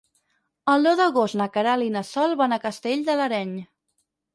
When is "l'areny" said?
3.23-3.59